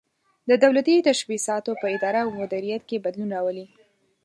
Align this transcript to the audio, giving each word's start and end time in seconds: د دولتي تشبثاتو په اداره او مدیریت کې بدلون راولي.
د 0.49 0.51
دولتي 0.63 0.95
تشبثاتو 1.07 1.71
په 1.81 1.85
اداره 1.95 2.19
او 2.25 2.29
مدیریت 2.41 2.83
کې 2.89 3.03
بدلون 3.05 3.29
راولي. 3.35 3.65